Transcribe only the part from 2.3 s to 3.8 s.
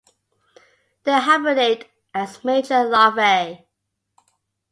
mature larvae.